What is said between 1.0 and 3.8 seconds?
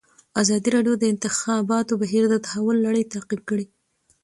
د انتخاباتو بهیر د تحول لړۍ تعقیب کړې.